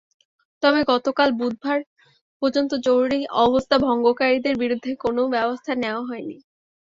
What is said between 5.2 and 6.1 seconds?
ব্যবস্থা নেওয়া